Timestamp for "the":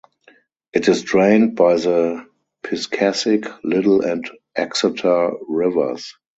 1.75-2.25